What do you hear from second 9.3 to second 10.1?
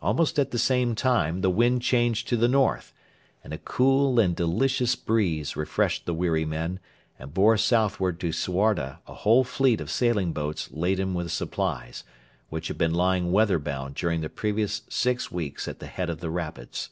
fleet of